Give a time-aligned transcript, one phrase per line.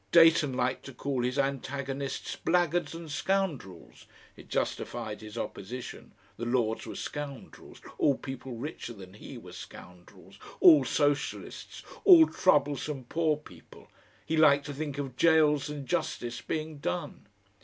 [0.11, 6.87] Dayton liked to call his antagonists "blaggards and scoundrels" it justified his opposition the Lords
[6.87, 13.91] were "scoundrels," all people richer than he were "scoundrels," all Socialists, all troublesome poor people;
[14.25, 17.27] he liked to think of jails and justice being done.